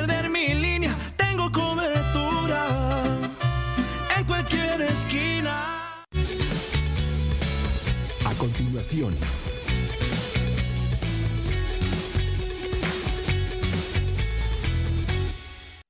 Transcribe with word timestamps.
perder 0.00 0.30
mi 0.30 0.54
línea, 0.54 0.96
tengo 1.16 1.50
cobertura 1.52 3.02
en 4.16 4.24
cualquier 4.24 4.80
esquina. 4.82 6.04
A 8.24 8.34
continuación, 8.38 9.14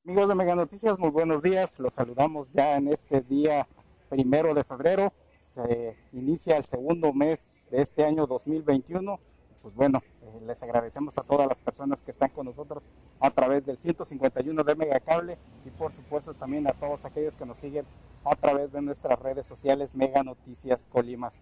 Amigos 0.04 0.28
de 0.28 0.34
Mega 0.34 0.56
Noticias, 0.56 0.98
muy 0.98 1.10
buenos 1.10 1.40
días. 1.42 1.78
Los 1.78 1.94
saludamos 1.94 2.48
ya 2.52 2.76
en 2.76 2.88
este 2.88 3.20
día 3.20 3.68
primero 4.08 4.54
de 4.54 4.64
febrero. 4.64 5.12
Se 5.44 5.96
inicia 6.12 6.56
el 6.56 6.64
segundo 6.64 7.12
mes 7.12 7.68
de 7.70 7.82
este 7.82 8.04
año 8.04 8.26
2021. 8.26 9.20
Pues 9.62 9.74
bueno, 9.74 10.02
eh, 10.22 10.40
les 10.46 10.62
agradecemos 10.62 11.18
a 11.18 11.22
todas 11.22 11.46
las 11.46 11.58
personas 11.58 12.00
que 12.02 12.10
están 12.10 12.30
con 12.30 12.46
nosotros 12.46 12.82
a 13.20 13.30
través 13.30 13.66
del 13.66 13.76
151 13.76 14.64
de 14.64 14.74
Megacable 14.74 15.36
y 15.66 15.70
por 15.70 15.92
supuesto 15.92 16.32
también 16.32 16.66
a 16.66 16.72
todos 16.72 17.04
aquellos 17.04 17.36
que 17.36 17.44
nos 17.44 17.58
siguen 17.58 17.84
a 18.24 18.34
través 18.36 18.72
de 18.72 18.80
nuestras 18.80 19.18
redes 19.18 19.46
sociales 19.46 19.94
Mega 19.94 20.22
Noticias 20.22 20.86
Colimas. 20.90 21.40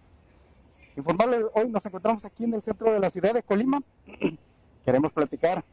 Informarles, 0.97 1.45
hoy 1.53 1.69
nos 1.69 1.85
encontramos 1.85 2.25
aquí 2.25 2.43
en 2.43 2.53
el 2.55 2.61
centro 2.61 2.91
de 2.91 2.99
la 2.99 3.09
ciudad 3.09 3.33
de 3.33 3.41
Colima. 3.43 3.81
Queremos 4.85 5.13
platicar 5.13 5.63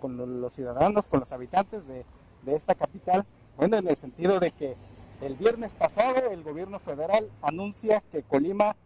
con 0.00 0.16
lo- 0.16 0.26
los 0.26 0.52
ciudadanos, 0.52 1.06
con 1.06 1.18
los 1.20 1.32
habitantes 1.32 1.86
de 1.88 2.04
esta 2.46 2.76
capital. 2.76 3.24
Bueno, 3.56 3.78
en 3.78 3.88
el 3.88 3.96
sentido 3.96 4.38
de 4.38 4.52
que 4.52 4.76
el 5.22 5.34
viernes 5.34 5.72
pasado 5.72 6.30
el 6.30 6.44
gobierno 6.44 6.78
federal 6.78 7.28
anuncia 7.42 8.02
que 8.12 8.22
Colima 8.22 8.76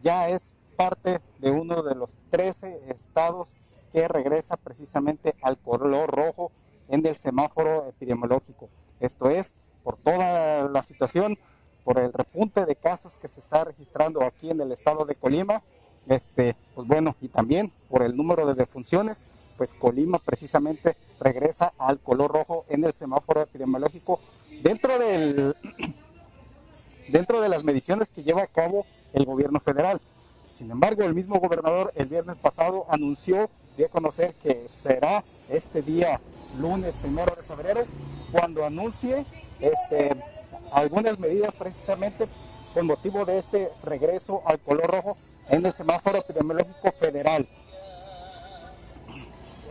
ya 0.00 0.30
es 0.30 0.54
parte 0.72 1.20
de 1.38 1.50
uno 1.50 1.82
de 1.82 1.94
los 1.94 2.18
13 2.30 2.82
estados 2.88 3.54
que 3.92 4.08
regresa 4.08 4.56
precisamente 4.56 5.34
al 5.42 5.58
color 5.58 6.10
rojo 6.10 6.50
en 6.88 7.06
el 7.06 7.16
semáforo 7.16 7.88
epidemiológico. 7.88 8.68
Esto 9.00 9.30
es, 9.30 9.54
por 9.82 9.96
toda 9.96 10.68
la 10.68 10.82
situación, 10.82 11.38
por 11.84 11.98
el 11.98 12.12
repunte 12.12 12.64
de 12.66 12.76
casos 12.76 13.18
que 13.18 13.28
se 13.28 13.40
está 13.40 13.64
registrando 13.64 14.22
aquí 14.22 14.50
en 14.50 14.60
el 14.60 14.72
estado 14.72 15.04
de 15.04 15.14
Colima, 15.14 15.62
este, 16.08 16.56
pues 16.74 16.86
bueno, 16.86 17.16
y 17.20 17.28
también 17.28 17.70
por 17.88 18.02
el 18.02 18.16
número 18.16 18.46
de 18.46 18.54
defunciones, 18.54 19.30
pues 19.56 19.74
Colima 19.74 20.18
precisamente 20.18 20.96
regresa 21.20 21.72
al 21.78 22.00
color 22.00 22.32
rojo 22.32 22.64
en 22.68 22.84
el 22.84 22.92
semáforo 22.92 23.42
epidemiológico 23.42 24.18
dentro 24.62 24.98
del 24.98 25.56
dentro 27.08 27.40
de 27.40 27.48
las 27.48 27.62
mediciones 27.64 28.10
que 28.10 28.22
lleva 28.22 28.42
a 28.42 28.46
cabo 28.46 28.86
el 29.12 29.24
gobierno 29.24 29.60
federal. 29.60 30.00
Sin 30.52 30.70
embargo, 30.70 31.02
el 31.04 31.14
mismo 31.14 31.40
gobernador 31.40 31.92
el 31.96 32.06
viernes 32.06 32.36
pasado 32.36 32.84
anunció, 32.90 33.48
dio 33.76 33.86
a 33.86 33.88
conocer 33.88 34.34
que 34.34 34.68
será 34.68 35.24
este 35.48 35.80
día, 35.80 36.20
lunes 36.60 36.96
primero 36.96 37.34
de 37.34 37.42
febrero, 37.42 37.84
cuando 38.30 38.64
anuncie 38.64 39.24
este, 39.60 40.14
algunas 40.72 41.18
medidas 41.18 41.54
precisamente 41.54 42.28
con 42.74 42.86
motivo 42.86 43.24
de 43.24 43.38
este 43.38 43.70
regreso 43.84 44.42
al 44.44 44.58
color 44.58 44.90
rojo 44.90 45.16
en 45.48 45.64
el 45.64 45.72
semáforo 45.72 46.18
epidemiológico 46.18 46.92
federal. 46.92 47.46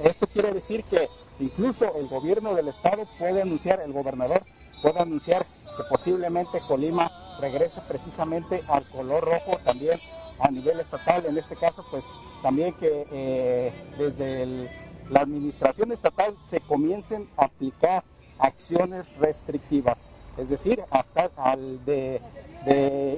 Esto 0.04 0.26
quiere 0.28 0.52
decir 0.52 0.84
que 0.84 1.08
incluso 1.40 1.96
el 1.96 2.08
gobierno 2.08 2.56
del 2.56 2.70
estado 2.70 3.04
puede 3.20 3.44
anunciar, 3.44 3.82
el 3.82 3.94
gobernador 3.94 4.42
puede 4.82 5.00
anunciar 5.00 5.44
que 5.44 5.84
posiblemente 5.90 6.60
Colima 6.68 7.12
regrese 7.40 7.82
precisamente 7.88 8.60
al 8.70 8.84
color 8.92 9.24
rojo 9.24 9.58
también 9.64 9.98
a 10.42 10.52
nivel 10.52 10.80
estatal. 10.80 11.26
En 11.26 11.38
este 11.38 11.56
caso, 11.56 11.86
pues 11.90 12.06
también 12.42 12.74
que 12.74 13.06
eh, 13.12 13.74
desde 13.98 14.70
la 15.10 15.22
administración 15.22 15.92
estatal 15.92 16.36
se 16.48 16.62
comiencen 16.62 17.30
a 17.38 17.46
aplicar 17.46 18.04
acciones 18.40 19.16
restrictivas. 19.18 20.08
Es 20.38 20.50
decir, 20.50 20.84
hasta 20.90 21.30
al 21.36 21.84
de, 21.86 22.22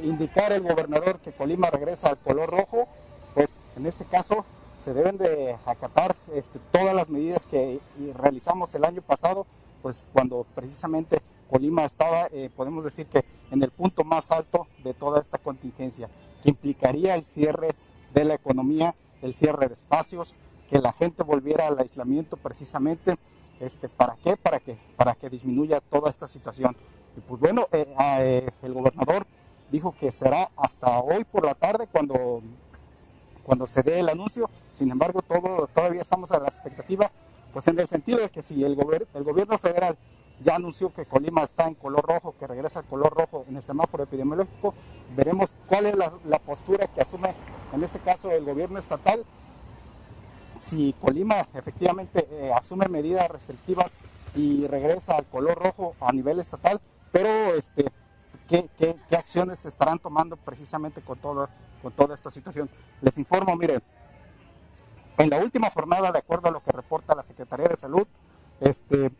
indicar 0.03 0.51
el 0.51 0.61
gobernador 0.61 1.19
que 1.19 1.31
Colima 1.31 1.69
regresa 1.69 2.09
al 2.09 2.17
color 2.17 2.49
rojo, 2.49 2.87
pues 3.33 3.57
en 3.75 3.85
este 3.85 4.05
caso 4.05 4.45
se 4.77 4.93
deben 4.93 5.17
de 5.17 5.55
acatar 5.65 6.15
este, 6.33 6.59
todas 6.71 6.95
las 6.95 7.09
medidas 7.09 7.47
que 7.47 7.79
realizamos 8.17 8.73
el 8.75 8.83
año 8.83 9.01
pasado, 9.01 9.45
pues 9.81 10.05
cuando 10.11 10.45
precisamente 10.55 11.21
Colima 11.49 11.85
estaba, 11.85 12.27
eh, 12.31 12.49
podemos 12.55 12.83
decir 12.83 13.05
que 13.05 13.23
en 13.51 13.61
el 13.61 13.69
punto 13.69 14.03
más 14.03 14.31
alto 14.31 14.67
de 14.83 14.93
toda 14.93 15.21
esta 15.21 15.37
contingencia, 15.37 16.09
que 16.43 16.49
implicaría 16.49 17.15
el 17.15 17.23
cierre 17.23 17.69
de 18.13 18.25
la 18.25 18.35
economía, 18.35 18.93
el 19.21 19.33
cierre 19.33 19.67
de 19.67 19.73
espacios, 19.73 20.33
que 20.69 20.79
la 20.79 20.93
gente 20.93 21.23
volviera 21.23 21.67
al 21.67 21.79
aislamiento 21.79 22.37
precisamente, 22.37 23.15
este, 23.59 23.89
¿para 23.89 24.15
qué? 24.17 24.37
Para 24.37 24.59
que, 24.59 24.77
para 24.97 25.15
que 25.15 25.29
disminuya 25.29 25.81
toda 25.81 26.09
esta 26.09 26.27
situación. 26.27 26.75
Y 27.17 27.21
pues 27.21 27.39
bueno, 27.39 27.67
eh, 27.71 27.87
eh, 27.99 28.49
el 28.61 28.73
gobernador 28.73 29.25
dijo 29.71 29.95
que 29.99 30.11
será 30.11 30.51
hasta 30.57 30.99
hoy 30.99 31.23
por 31.23 31.45
la 31.45 31.55
tarde 31.55 31.87
cuando 31.91 32.41
cuando 33.43 33.67
se 33.67 33.83
dé 33.83 33.99
el 33.99 34.07
anuncio. 34.09 34.49
Sin 34.71 34.89
embargo, 34.89 35.21
todo, 35.21 35.67
todavía 35.67 36.01
estamos 36.01 36.31
a 36.31 36.39
la 36.39 36.47
expectativa, 36.47 37.11
pues 37.51 37.67
en 37.67 37.77
el 37.79 37.87
sentido 37.87 38.19
de 38.19 38.29
que 38.29 38.41
si 38.41 38.63
el, 38.63 38.75
gober- 38.77 39.05
el 39.13 39.23
gobierno 39.23 39.57
federal 39.57 39.97
ya 40.41 40.55
anunció 40.55 40.93
que 40.93 41.05
Colima 41.05 41.43
está 41.43 41.67
en 41.67 41.75
color 41.75 42.05
rojo, 42.05 42.35
que 42.39 42.47
regresa 42.47 42.79
al 42.79 42.85
color 42.85 43.13
rojo 43.13 43.45
en 43.47 43.57
el 43.57 43.63
semáforo 43.63 44.03
epidemiológico, 44.03 44.73
veremos 45.15 45.55
cuál 45.67 45.85
es 45.85 45.95
la, 45.95 46.11
la 46.25 46.39
postura 46.39 46.87
que 46.87 47.01
asume, 47.01 47.33
en 47.71 47.83
este 47.83 47.99
caso, 47.99 48.31
el 48.31 48.43
gobierno 48.43 48.79
estatal. 48.79 49.23
Si 50.57 50.93
Colima 51.01 51.47
efectivamente 51.53 52.27
eh, 52.31 52.51
asume 52.53 52.87
medidas 52.87 53.29
restrictivas 53.29 53.97
y 54.35 54.67
regresa 54.67 55.15
al 55.15 55.25
color 55.25 55.57
rojo 55.57 55.95
a 55.99 56.11
nivel 56.11 56.39
estatal, 56.39 56.79
pero 57.11 57.55
este, 57.55 57.85
¿qué, 58.47 58.69
qué, 58.77 58.95
qué 59.09 59.15
acciones 59.15 59.59
se 59.59 59.69
estarán 59.69 59.99
tomando 59.99 60.37
precisamente 60.37 61.01
con, 61.01 61.17
todo, 61.19 61.49
con 61.81 61.91
toda 61.93 62.15
esta 62.15 62.31
situación? 62.31 62.69
Les 63.01 63.17
informo, 63.17 63.55
miren, 63.55 63.81
en 65.17 65.29
la 65.29 65.37
última 65.37 65.69
jornada, 65.69 66.11
de 66.11 66.19
acuerdo 66.19 66.49
a 66.49 66.51
lo 66.51 66.59
que 66.59 66.71
reporta 66.71 67.15
la 67.15 67.23
Secretaría 67.23 67.67
de 67.67 67.75
Salud, 67.75 68.07
este, 68.59 69.11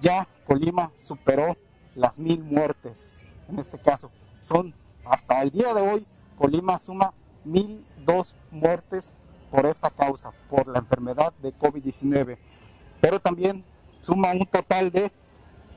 ya 0.00 0.26
Colima 0.46 0.92
superó 0.98 1.56
las 1.94 2.18
mil 2.18 2.42
muertes. 2.42 3.16
En 3.48 3.58
este 3.58 3.78
caso, 3.78 4.10
son 4.40 4.74
hasta 5.04 5.42
el 5.42 5.50
día 5.50 5.74
de 5.74 5.82
hoy, 5.82 6.06
Colima 6.38 6.78
suma 6.78 7.12
mil 7.44 7.84
dos 8.04 8.34
muertes 8.50 9.14
por 9.50 9.66
esta 9.66 9.90
causa, 9.90 10.32
por 10.48 10.68
la 10.68 10.78
enfermedad 10.78 11.34
de 11.42 11.52
COVID-19. 11.54 12.38
Pero 13.00 13.18
también 13.20 13.64
suma 14.02 14.32
un 14.32 14.46
total 14.46 14.90
de 14.90 15.12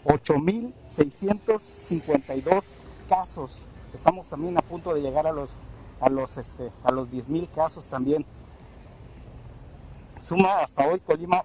8.652 0.06 2.64
casos. 3.10 3.62
Estamos 3.94 4.30
también 4.30 4.58
a 4.58 4.62
punto 4.62 4.94
de 4.94 5.02
llegar 5.02 5.28
a 5.28 5.32
los, 5.32 5.52
a 6.00 6.10
los, 6.10 6.38
este, 6.38 6.72
a 6.84 6.92
los 6.92 7.12
10.000 7.12 7.50
casos 7.52 7.88
también. 7.88 8.24
Suma 10.20 10.60
hasta 10.60 10.88
hoy 10.88 11.00
Colima 11.00 11.44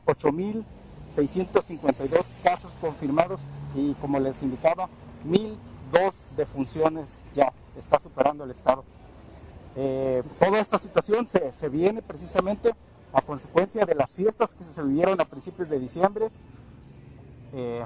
8.652 1.17 2.43
casos 2.43 2.73
confirmados 2.81 3.41
y 3.75 3.95
como 3.95 4.19
les 4.19 4.43
indicaba, 4.43 4.89
1.002 5.27 6.27
defunciones 6.37 7.27
ya. 7.33 7.53
Está 7.77 8.01
superando 8.01 8.45
el 8.45 8.51
Estado. 8.51 8.85
Eh, 9.77 10.23
toda 10.41 10.59
esta 10.59 10.79
situación 10.79 11.27
se, 11.27 11.53
se 11.53 11.69
viene 11.69 12.03
precisamente 12.03 12.75
a 13.13 13.21
consecuencia 13.23 13.85
de 13.87 13.95
las 13.95 14.13
fiestas 14.13 14.55
que 14.55 14.65
se 14.65 14.83
vivieron 14.83 15.21
a 15.21 15.25
principios 15.25 15.69
de 15.69 15.79
diciembre, 15.79 16.31
eh, 17.53 17.83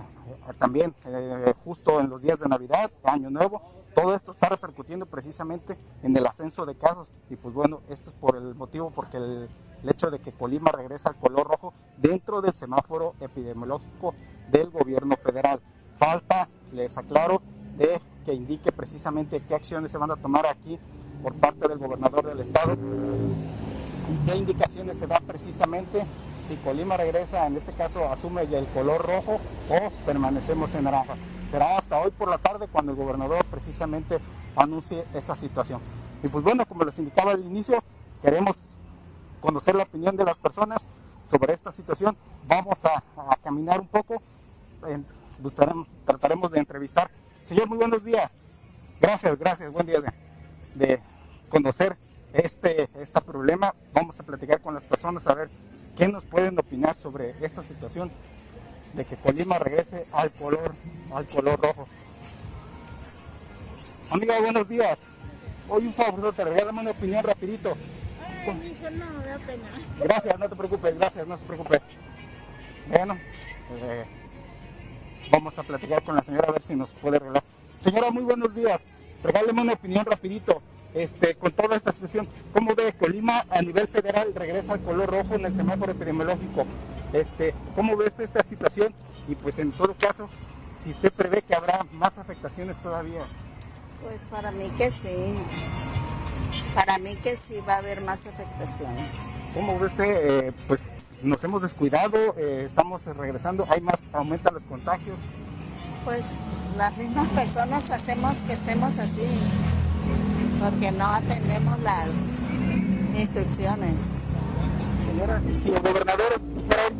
también 0.58 0.94
eh, 1.04 1.54
justo 1.64 2.00
en 2.00 2.08
los 2.08 2.22
días 2.22 2.40
de 2.40 2.48
Navidad, 2.48 2.90
Año 3.04 3.30
Nuevo, 3.30 3.62
todo 3.94 4.14
esto 4.14 4.32
está 4.32 4.48
repercutiendo 4.48 5.06
precisamente 5.06 5.76
en 6.02 6.16
el 6.16 6.26
ascenso 6.26 6.66
de 6.66 6.74
casos 6.74 7.10
y 7.30 7.36
pues 7.36 7.54
bueno, 7.54 7.80
esto 7.88 8.10
es 8.10 8.16
por 8.16 8.36
el 8.36 8.54
motivo, 8.54 8.90
porque 8.90 9.18
el, 9.18 9.48
el 9.82 9.90
hecho 9.90 10.10
de 10.10 10.18
que 10.18 10.32
Colima 10.32 10.70
regresa 10.70 11.10
al 11.10 11.16
color 11.16 11.46
rojo 11.46 11.72
dentro 11.96 12.40
del 12.40 12.52
semáforo 12.52 13.14
epidemiológico 13.20 14.14
del 14.50 14.70
gobierno 14.70 15.16
federal. 15.16 15.60
falta, 15.98 16.48
les 16.72 16.96
aclaro, 16.96 17.40
de 17.76 18.00
que 18.24 18.34
indique 18.34 18.72
precisamente 18.72 19.40
qué 19.40 19.54
acciones 19.54 19.92
se 19.92 19.98
van 19.98 20.10
a 20.10 20.16
tomar 20.16 20.46
aquí 20.46 20.78
por 21.22 21.34
parte 21.34 21.68
del 21.68 21.78
gobernador 21.78 22.26
del 22.26 22.40
estado 22.40 22.74
y 22.74 24.26
qué 24.26 24.36
indicaciones 24.36 24.98
se 24.98 25.06
dan 25.06 25.22
precisamente 25.24 26.04
si 26.40 26.56
Colima 26.56 26.96
regresa, 26.96 27.46
en 27.46 27.56
este 27.56 27.72
caso 27.72 28.08
asume 28.08 28.42
el 28.42 28.66
color 28.68 29.06
rojo 29.06 29.38
o 29.70 29.90
permanecemos 30.04 30.74
en 30.74 30.84
naranja. 30.84 31.14
Será 31.50 31.78
hasta 31.78 32.00
hoy 32.00 32.10
por 32.10 32.28
la 32.28 32.38
tarde 32.38 32.66
cuando 32.66 32.92
el 32.92 32.98
gobernador 32.98 33.44
precisamente 33.44 34.18
anuncie 34.56 35.04
esa 35.14 35.36
situación. 35.36 35.80
Y 36.22 36.28
pues 36.28 36.42
bueno, 36.42 36.66
como 36.66 36.84
les 36.84 36.98
indicaba 36.98 37.32
al 37.32 37.44
inicio, 37.44 37.82
queremos 38.20 38.76
conocer 39.42 39.74
la 39.74 39.82
opinión 39.82 40.16
de 40.16 40.24
las 40.24 40.38
personas 40.38 40.86
sobre 41.28 41.52
esta 41.52 41.70
situación. 41.70 42.16
Vamos 42.46 42.84
a, 42.86 43.02
caminar 43.42 43.80
un 43.80 43.88
poco, 43.88 44.22
trataremos 46.06 46.52
de 46.52 46.60
entrevistar. 46.60 47.10
Señor, 47.44 47.68
muy 47.68 47.76
buenos 47.76 48.04
días. 48.04 48.48
Gracias, 49.00 49.38
gracias, 49.38 49.72
buen 49.72 49.86
día 49.86 49.98
de, 50.76 51.00
conocer 51.50 51.96
este, 52.32 52.88
este 52.94 53.20
problema. 53.20 53.74
Vamos 53.92 54.18
a 54.20 54.22
platicar 54.22 54.62
con 54.62 54.72
las 54.72 54.84
personas 54.84 55.26
a 55.26 55.34
ver 55.34 55.50
qué 55.96 56.08
nos 56.08 56.24
pueden 56.24 56.58
opinar 56.58 56.94
sobre 56.94 57.30
esta 57.44 57.62
situación 57.62 58.10
de 58.94 59.04
que 59.04 59.16
Colima 59.16 59.58
regrese 59.58 60.04
al 60.14 60.30
color, 60.30 60.74
al 61.12 61.26
color 61.26 61.60
rojo. 61.60 61.86
Amiga, 64.10 64.40
buenos 64.40 64.68
días. 64.68 65.00
Hoy 65.68 65.86
un 65.86 65.94
favor, 65.94 66.32
te 66.34 66.44
regálame 66.44 66.82
una 66.82 66.90
opinión 66.92 67.24
rapidito. 67.24 67.74
Gracias, 70.00 70.38
no 70.38 70.48
te 70.48 70.56
preocupes, 70.56 70.98
gracias, 70.98 71.26
no 71.26 71.36
se 71.36 71.44
preocupe. 71.44 71.80
Bueno, 72.88 73.14
eh, 73.14 74.04
vamos 75.30 75.58
a 75.58 75.62
platicar 75.62 76.02
con 76.02 76.16
la 76.16 76.22
señora 76.22 76.48
a 76.48 76.52
ver 76.52 76.62
si 76.62 76.74
nos 76.74 76.90
puede 76.90 77.16
arreglar. 77.16 77.42
Señora, 77.76 78.10
muy 78.10 78.24
buenos 78.24 78.54
días. 78.54 78.84
Regáleme 79.22 79.62
una 79.62 79.74
opinión 79.74 80.04
rapidito. 80.04 80.62
Este, 80.94 81.34
con 81.36 81.52
toda 81.52 81.76
esta 81.76 81.90
situación, 81.90 82.28
¿cómo 82.52 82.74
ve 82.74 82.92
Colima 82.92 83.46
a 83.48 83.62
nivel 83.62 83.88
federal 83.88 84.34
regresa 84.34 84.74
al 84.74 84.82
color 84.82 85.10
rojo 85.10 85.34
en 85.36 85.46
el 85.46 85.54
semáforo 85.54 85.92
epidemiológico? 85.92 86.66
Este, 87.14 87.54
¿Cómo 87.74 87.96
ve 87.96 88.08
usted 88.08 88.24
esta 88.24 88.42
situación? 88.42 88.94
Y 89.26 89.34
pues 89.34 89.58
en 89.58 89.72
todo 89.72 89.94
caso, 89.94 90.28
si 90.82 90.90
usted 90.90 91.10
prevé 91.12 91.40
que 91.42 91.54
habrá 91.54 91.86
más 91.92 92.18
afectaciones 92.18 92.76
todavía. 92.82 93.22
Pues 94.02 94.24
para 94.30 94.50
mí 94.50 94.68
que 94.76 94.90
sí. 94.90 95.38
Para 96.74 96.98
mí 96.98 97.14
que 97.16 97.36
sí 97.36 97.54
va 97.68 97.74
a 97.74 97.78
haber 97.78 98.00
más 98.02 98.26
afectaciones. 98.26 99.52
¿Cómo 99.54 99.78
ve 99.78 99.86
usted? 99.86 100.04
Eh, 100.46 100.52
pues 100.66 100.94
nos 101.22 101.42
hemos 101.44 101.62
descuidado, 101.62 102.16
eh, 102.38 102.64
estamos 102.66 103.04
regresando, 103.04 103.66
hay 103.68 103.80
más, 103.80 104.00
aumentan 104.12 104.54
los 104.54 104.64
contagios. 104.64 105.18
Pues 106.04 106.38
las 106.76 106.96
mismas 106.96 107.28
personas 107.28 107.90
hacemos 107.90 108.38
que 108.38 108.52
estemos 108.54 108.98
así, 108.98 109.26
porque 110.60 110.90
no 110.92 111.06
atendemos 111.06 111.78
las 111.80 112.08
instrucciones. 113.14 114.36
Señora, 115.06 115.42
si 115.62 115.70
el 115.72 115.80
gobernador 115.80 116.40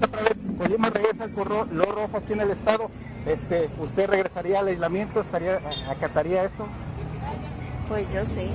otra 0.02 0.22
vez 0.22 0.38
Colima 0.58 0.90
regresa 0.90 1.24
al 1.24 1.34
lo 1.76 1.84
rojo 1.86 2.16
aquí 2.16 2.34
en 2.34 2.40
el 2.42 2.50
estado, 2.50 2.90
este, 3.26 3.70
¿usted 3.80 4.08
regresaría 4.08 4.60
al 4.60 4.68
aislamiento? 4.68 5.20
¿Estaría, 5.20 5.58
¿Acataría 5.88 6.44
esto? 6.44 6.66
Pues 7.88 8.12
yo 8.12 8.24
sí. 8.24 8.50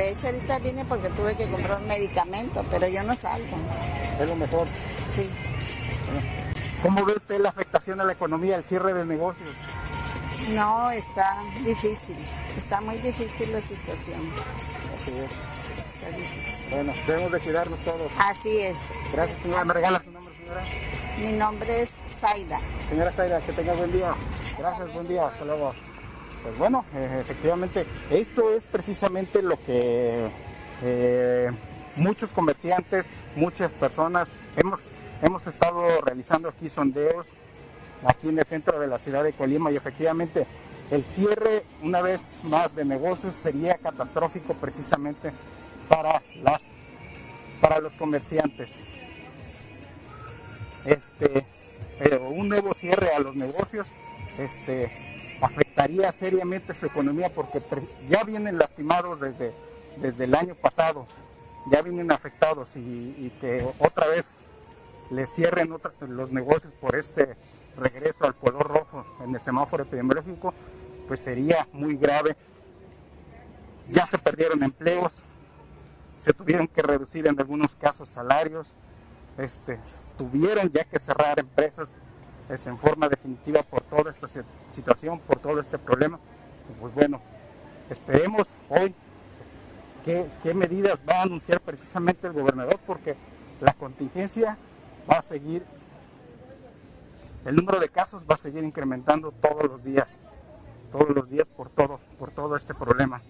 De 0.00 0.12
hecho, 0.12 0.28
ahorita 0.28 0.58
vine 0.60 0.84
porque 0.86 1.10
tuve 1.10 1.36
que 1.36 1.46
comprar 1.50 1.78
un 1.78 1.86
medicamento, 1.86 2.64
pero 2.70 2.88
yo 2.88 3.02
no 3.02 3.14
salgo. 3.14 3.54
Es 4.18 4.26
lo 4.26 4.36
mejor. 4.36 4.66
Sí. 4.66 5.30
¿Cómo 6.82 7.04
ve 7.04 7.12
usted 7.18 7.38
la 7.38 7.50
afectación 7.50 8.00
a 8.00 8.04
la 8.04 8.14
economía, 8.14 8.56
el 8.56 8.64
cierre 8.64 8.94
de 8.94 9.04
negocios? 9.04 9.50
No, 10.54 10.90
está 10.90 11.30
difícil. 11.66 12.16
Está 12.56 12.80
muy 12.80 12.96
difícil 12.96 13.52
la 13.52 13.60
situación. 13.60 14.32
Así 14.96 15.18
es. 15.18 15.30
Está 15.84 16.16
difícil. 16.16 16.70
Bueno, 16.70 16.94
debemos 17.06 17.32
de 17.32 17.40
cuidarnos 17.40 17.78
todos. 17.84 18.12
Así 18.20 18.58
es. 18.58 18.94
Gracias, 19.12 19.42
señora. 19.42 19.64
¿Me 19.66 19.74
regala 19.74 20.02
su 20.02 20.12
nombre, 20.12 20.34
señora? 20.34 20.64
Mi 21.18 21.32
nombre 21.34 21.82
es 21.82 22.00
Zaida. 22.08 22.58
Señora 22.88 23.12
Zaida, 23.12 23.38
que 23.42 23.52
tenga 23.52 23.74
buen 23.74 23.92
día. 23.92 24.14
Gracias, 24.56 24.94
buen 24.94 25.08
día. 25.08 25.26
Hasta 25.26 25.44
luego. 25.44 25.74
Pues 26.42 26.58
bueno, 26.58 26.84
eh, 26.94 27.18
efectivamente, 27.20 27.86
esto 28.10 28.54
es 28.54 28.66
precisamente 28.66 29.42
lo 29.42 29.62
que 29.62 30.30
eh, 30.82 31.50
muchos 31.96 32.32
comerciantes, 32.32 33.06
muchas 33.36 33.74
personas 33.74 34.32
hemos, 34.56 34.80
hemos 35.20 35.46
estado 35.46 36.00
realizando 36.00 36.48
aquí 36.48 36.68
sondeos 36.68 37.28
aquí 38.06 38.30
en 38.30 38.38
el 38.38 38.46
centro 38.46 38.80
de 38.80 38.86
la 38.86 38.98
ciudad 38.98 39.22
de 39.22 39.34
Colima 39.34 39.70
y 39.70 39.76
efectivamente 39.76 40.46
el 40.90 41.04
cierre 41.04 41.62
una 41.82 42.00
vez 42.00 42.40
más 42.44 42.74
de 42.74 42.86
negocios 42.86 43.34
sería 43.36 43.76
catastrófico 43.76 44.54
precisamente 44.54 45.32
para, 45.88 46.22
las, 46.42 46.62
para 47.60 47.80
los 47.80 47.94
comerciantes. 47.94 48.78
Este, 50.86 51.44
un 52.30 52.48
nuevo 52.48 52.72
cierre 52.72 53.14
a 53.14 53.20
los 53.20 53.36
negocios 53.36 53.92
este, 54.38 54.90
afectaría 55.40 56.12
seriamente 56.12 56.74
su 56.74 56.86
economía 56.86 57.30
porque 57.34 57.60
ya 58.08 58.24
vienen 58.24 58.58
lastimados 58.58 59.20
desde, 59.20 59.52
desde 59.96 60.24
el 60.24 60.34
año 60.34 60.54
pasado, 60.54 61.06
ya 61.70 61.82
vienen 61.82 62.10
afectados 62.10 62.76
y, 62.76 63.32
que 63.40 63.66
otra 63.78 64.06
vez 64.08 64.46
les 65.10 65.30
cierren 65.30 65.74
los 66.08 66.32
negocios 66.32 66.72
por 66.80 66.94
este 66.94 67.36
regreso 67.76 68.24
al 68.24 68.34
color 68.34 68.68
rojo 68.68 69.04
en 69.24 69.34
el 69.34 69.42
semáforo 69.42 69.82
epidemiológico, 69.82 70.54
pues 71.08 71.20
sería 71.20 71.66
muy 71.72 71.96
grave. 71.96 72.36
Ya 73.88 74.06
se 74.06 74.18
perdieron 74.18 74.62
empleos, 74.62 75.24
se 76.18 76.32
tuvieron 76.32 76.68
que 76.68 76.82
reducir 76.82 77.26
en 77.26 77.38
algunos 77.40 77.74
casos 77.74 78.08
salarios, 78.08 78.74
este, 79.36 79.78
tuvieron 80.16 80.70
ya 80.70 80.84
que 80.84 80.98
cerrar 80.98 81.40
empresas 81.40 81.90
es 82.50 82.66
en 82.66 82.78
forma 82.78 83.08
definitiva 83.08 83.62
por 83.62 83.82
toda 83.82 84.10
esta 84.10 84.28
situación, 84.68 85.20
por 85.20 85.38
todo 85.38 85.60
este 85.60 85.78
problema. 85.78 86.18
Pues 86.80 86.94
bueno, 86.94 87.20
esperemos 87.88 88.50
hoy 88.68 88.94
qué, 90.04 90.30
qué 90.42 90.52
medidas 90.54 91.00
va 91.08 91.20
a 91.20 91.22
anunciar 91.22 91.60
precisamente 91.60 92.26
el 92.26 92.32
gobernador, 92.32 92.78
porque 92.86 93.16
la 93.60 93.72
contingencia 93.74 94.58
va 95.10 95.18
a 95.18 95.22
seguir, 95.22 95.64
el 97.44 97.54
número 97.54 97.78
de 97.78 97.88
casos 97.88 98.26
va 98.28 98.34
a 98.34 98.38
seguir 98.38 98.64
incrementando 98.64 99.32
todos 99.32 99.64
los 99.64 99.84
días, 99.84 100.34
todos 100.90 101.10
los 101.10 101.30
días 101.30 101.48
por 101.48 101.68
todo, 101.68 102.00
por 102.18 102.30
todo 102.32 102.56
este 102.56 102.74
problema. 102.74 103.22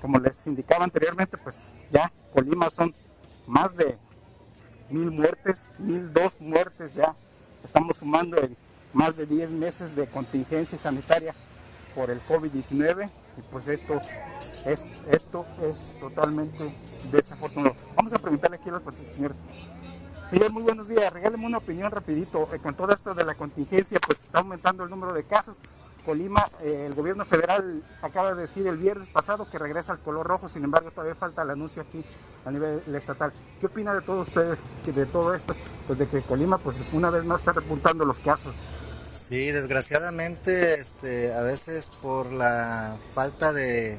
Como 0.00 0.18
les 0.18 0.46
indicaba 0.46 0.84
anteriormente, 0.84 1.36
pues 1.38 1.68
ya 1.90 2.10
Colima 2.32 2.70
son 2.70 2.94
más 3.46 3.76
de 3.76 3.98
mil 4.90 5.10
muertes, 5.10 5.70
mil 5.78 6.12
dos 6.12 6.40
muertes 6.40 6.94
ya. 6.94 7.14
Estamos 7.62 7.98
sumando 7.98 8.38
más 8.92 9.16
de 9.16 9.26
10 9.26 9.50
meses 9.52 9.94
de 9.94 10.06
contingencia 10.06 10.78
sanitaria 10.78 11.34
por 11.94 12.10
el 12.10 12.24
COVID-19 12.26 13.10
y 13.36 13.42
pues 13.50 13.68
esto 13.68 14.00
es, 14.66 14.86
esto 15.10 15.46
es 15.60 15.94
totalmente 16.00 16.74
desafortunado. 17.12 17.76
Vamos 17.94 18.12
a 18.12 18.18
preguntarle 18.18 18.56
aquí 18.56 18.70
a 18.70 18.72
los 18.72 18.94
señores. 18.94 19.36
Señor, 20.26 20.50
muy 20.52 20.62
buenos 20.62 20.88
días. 20.88 21.12
Regáleme 21.12 21.44
una 21.44 21.58
opinión 21.58 21.90
rapidito. 21.90 22.48
Eh, 22.54 22.60
con 22.60 22.74
todo 22.74 22.94
esto 22.94 23.14
de 23.14 23.24
la 23.24 23.34
contingencia, 23.34 23.98
pues 24.06 24.22
está 24.24 24.38
aumentando 24.38 24.84
el 24.84 24.90
número 24.90 25.12
de 25.12 25.24
casos. 25.24 25.56
Colima, 26.04 26.44
eh, 26.62 26.86
el 26.86 26.94
gobierno 26.94 27.24
federal 27.24 27.82
acaba 28.02 28.34
de 28.34 28.42
decir 28.42 28.66
el 28.66 28.78
viernes 28.78 29.08
pasado 29.08 29.50
que 29.50 29.58
regresa 29.58 29.92
al 29.92 30.00
color 30.00 30.26
rojo, 30.26 30.48
sin 30.48 30.64
embargo 30.64 30.90
todavía 30.90 31.14
falta 31.14 31.42
el 31.42 31.50
anuncio 31.50 31.82
aquí 31.82 32.04
a 32.44 32.50
nivel 32.50 32.82
estatal. 32.94 33.32
¿Qué 33.60 33.66
opina 33.66 33.94
de 33.94 34.02
todo 34.02 34.22
usted, 34.22 34.58
de 34.84 35.06
todo 35.06 35.34
esto? 35.34 35.54
Pues 35.86 35.98
de 35.98 36.08
que 36.08 36.22
Colima, 36.22 36.58
pues 36.58 36.76
una 36.92 37.10
vez 37.10 37.24
más 37.24 37.40
está 37.40 37.52
repuntando 37.52 38.04
los 38.04 38.20
casos. 38.20 38.56
Sí, 39.10 39.50
desgraciadamente, 39.50 40.74
este, 40.74 41.34
a 41.34 41.42
veces 41.42 41.88
por 42.00 42.30
la 42.32 42.96
falta 43.12 43.52
de, 43.52 43.98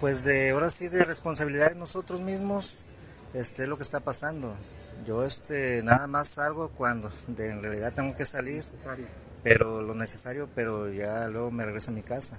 pues 0.00 0.24
de, 0.24 0.50
ahora 0.50 0.70
sí, 0.70 0.88
de 0.88 1.04
responsabilidad 1.04 1.70
de 1.70 1.76
nosotros 1.76 2.22
mismos, 2.22 2.86
este, 3.34 3.64
es 3.64 3.68
lo 3.68 3.76
que 3.76 3.82
está 3.82 4.00
pasando. 4.00 4.54
Yo, 5.06 5.24
este, 5.24 5.82
nada 5.82 6.06
más 6.06 6.28
salgo 6.28 6.70
cuando 6.70 7.10
en 7.36 7.62
realidad 7.62 7.92
tengo 7.94 8.16
que 8.16 8.24
salir 8.24 8.62
pero 9.42 9.82
lo 9.82 9.94
necesario, 9.94 10.48
pero 10.54 10.92
ya 10.92 11.28
luego 11.28 11.50
me 11.50 11.64
regreso 11.64 11.90
a 11.90 11.94
mi 11.94 12.02
casa. 12.02 12.38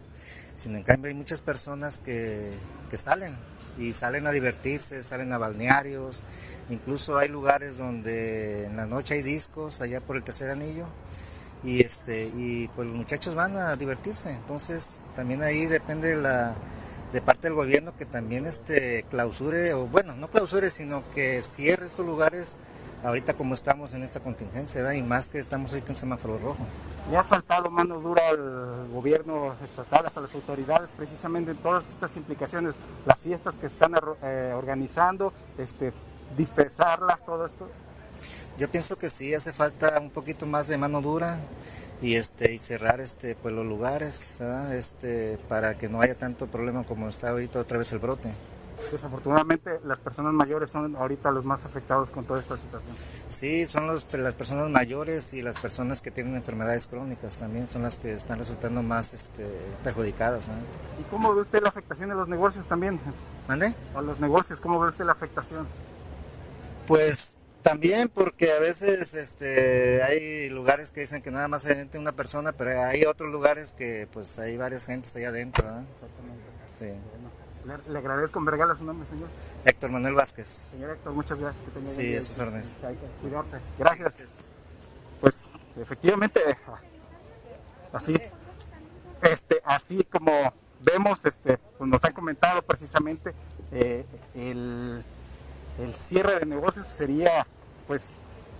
Sin 0.54 0.76
en 0.76 0.84
hay 0.88 1.14
muchas 1.14 1.42
personas 1.42 2.00
que, 2.00 2.52
que 2.90 2.98
salen 2.98 3.36
y 3.80 3.94
salen 3.94 4.28
a 4.28 4.32
divertirse, 4.32 5.02
salen 5.02 5.34
a 5.34 5.38
balnearios, 5.38 6.24
incluso 6.70 7.18
hay 7.18 7.30
lugares 7.30 7.78
donde 7.78 8.66
en 8.66 8.78
la 8.78 8.86
noche 8.86 9.16
hay 9.16 9.22
discos 9.24 9.82
allá 9.82 10.02
por 10.02 10.18
el 10.18 10.24
tercer 10.24 10.50
anillo 10.50 10.88
y 11.64 11.84
este 11.84 12.30
y 12.36 12.68
pues 12.76 12.88
los 12.88 12.98
muchachos 12.98 13.36
van 13.36 13.56
a 13.56 13.76
divertirse, 13.76 14.34
entonces 14.34 15.06
también 15.16 15.44
ahí 15.44 15.68
depende 15.68 16.16
la 16.16 16.56
de 17.14 17.22
parte 17.22 17.48
del 17.48 17.56
gobierno 17.56 17.96
que 17.98 18.06
también 18.06 18.46
este 18.46 19.04
clausure 19.10 19.74
o 19.74 19.88
bueno, 19.88 20.16
no 20.16 20.30
clausure, 20.30 20.70
sino 20.70 21.04
que 21.12 21.42
cierre 21.42 21.86
estos 21.86 22.06
lugares 22.06 22.58
ahorita 23.04 23.34
como 23.34 23.54
estamos 23.54 23.94
en 23.94 24.04
esta 24.04 24.20
contingencia, 24.20 24.94
y 24.96 25.02
más 25.02 25.28
que 25.28 25.40
estamos 25.40 25.74
ahorita 25.74 25.92
en 25.92 25.98
semáforo 25.98 26.38
rojo. 26.38 26.66
¿Le 27.10 27.18
ha 27.18 27.24
faltado 27.24 27.70
mano 27.70 28.00
dura 28.00 28.30
al 28.30 28.88
gobierno 28.92 29.56
estatal, 29.64 30.06
a 30.06 30.20
las 30.20 30.36
autoridades, 30.36 30.90
precisamente 30.96 31.52
en 31.52 31.58
todas 31.58 31.86
estas 31.90 32.16
implicaciones, 32.18 32.76
las 33.06 33.22
fiestas 33.22 33.56
que 33.56 33.68
están 33.68 33.94
eh, 34.22 34.54
organizando, 34.56 35.34
este, 35.58 35.94
dispersarlas, 36.38 37.26
todo 37.26 37.46
esto? 37.46 37.68
Yo 38.58 38.70
pienso 38.70 38.98
que 38.98 39.10
sí, 39.10 39.34
hace 39.34 39.54
falta 39.54 40.00
un 40.00 40.12
poquito 40.12 40.46
más 40.46 40.68
de 40.68 40.78
mano 40.78 41.02
dura 41.02 41.40
y 42.02 42.16
este 42.16 42.52
y 42.54 42.58
cerrar 42.58 43.00
este 43.00 43.36
pues 43.36 43.54
los 43.54 43.66
lugares 43.66 44.42
este 44.72 45.38
para 45.48 45.76
que 45.78 45.88
no 45.88 46.02
haya 46.02 46.16
tanto 46.16 46.48
problema 46.48 46.84
como 46.84 47.08
está 47.08 47.30
ahorita 47.30 47.60
otra 47.60 47.78
vez 47.78 47.92
el 47.94 48.00
brote. 48.00 48.32
Desafortunadamente 48.92 49.80
las 49.86 50.00
personas 50.00 50.34
mayores 50.34 50.72
son 50.72 50.96
ahorita 50.96 51.32
los 51.32 51.46
más 51.46 51.66
afectados 51.66 52.10
con 52.10 52.26
toda 52.26 52.40
esta 52.40 52.58
situación. 52.58 52.96
Sí, 52.96 53.66
son 53.66 53.88
los, 53.88 54.12
las 54.14 54.36
personas 54.36 54.70
mayores 54.70 55.34
y 55.34 55.42
las 55.42 55.60
personas 55.60 56.02
que 56.02 56.12
tienen 56.12 56.36
enfermedades 56.36 56.88
crónicas 56.88 57.38
también 57.38 57.68
son 57.68 57.84
las 57.84 58.00
que 58.00 58.12
están 58.12 58.40
resultando 58.40 58.82
más 58.82 59.14
este, 59.14 59.46
perjudicadas. 59.84 60.50
¿Y 61.00 61.04
cómo 61.10 61.34
ve 61.36 61.42
usted 61.42 61.62
la 61.62 61.70
afectación 61.70 62.10
de 62.10 62.16
los 62.16 62.28
negocios 62.28 62.68
también? 62.68 63.00
¿Mande? 63.48 63.74
A 63.96 64.02
los 64.02 64.20
negocios, 64.20 64.60
¿cómo 64.60 64.80
ve 64.80 64.88
usted 64.88 65.06
la 65.06 65.14
afectación? 65.14 65.68
Pues 66.88 67.38
también 67.62 68.10
porque 68.10 68.52
a 68.52 68.60
veces 68.60 69.14
este, 69.14 70.02
hay 70.04 70.50
lugares 70.50 70.92
que 70.92 71.02
dicen 71.02 71.22
que 71.22 71.32
nada 71.32 71.48
más 71.48 71.66
hay 71.66 71.88
una 71.96 72.12
persona, 72.12 72.52
pero 72.52 72.82
hay 72.84 73.06
otros 73.06 73.32
lugares 73.32 73.74
que 73.74 74.08
pues 74.12 74.40
hay 74.40 74.58
varias 74.58 74.88
gentes 74.88 75.16
ahí 75.16 75.26
adentro. 75.26 75.64
Exactamente. 75.64 76.42
Sí. 76.78 77.21
Le, 77.66 77.98
agradezco 77.98 78.40
en 78.40 78.46
vergala 78.46 78.76
su 78.76 78.84
nombre, 78.84 79.08
señor. 79.08 79.30
Héctor 79.66 79.92
Manuel 79.92 80.16
Vázquez. 80.16 80.48
Señor 80.48 80.92
Héctor, 80.92 81.14
muchas 81.14 81.40
gracias. 81.40 81.64
Que 81.74 81.88
sí, 81.88 82.16
a 82.16 82.22
sus 82.22 82.40
órdenes. 82.40 82.84
Hay 82.84 82.96
que 82.96 83.06
cuidarse. 83.22 83.60
Gracias. 83.78 84.46
Pues 85.20 85.46
efectivamente, 85.78 86.40
así, 87.94 88.20
este, 89.22 89.62
así 89.66 90.04
como 90.06 90.32
vemos, 90.84 91.26
este, 91.26 91.60
pues 91.78 91.90
nos 91.90 92.04
han 92.04 92.14
comentado 92.14 92.62
precisamente 92.64 93.34
eh, 93.72 94.06
el 94.34 95.06
el 95.80 95.94
cierre 95.94 96.40
de 96.40 96.46
negocios 96.46 96.88
sería 96.88 97.46
pues 97.88 98.14